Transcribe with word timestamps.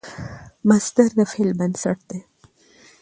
مصدر 0.69 1.09
د 1.17 1.19
فعل 1.31 1.49
بنسټ 1.59 1.97
دئ. 2.09 2.19